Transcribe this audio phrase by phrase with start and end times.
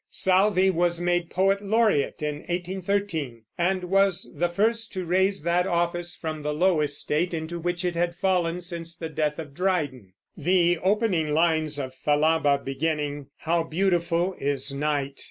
[0.09, 6.15] Southey was made Poet Laureate in 1813, and was the first to raise that office
[6.15, 10.13] from the low estate into which it had fallen since the death of Dryden.
[10.35, 15.19] The opening lines of Thalaba, beginning, How beautiful is night!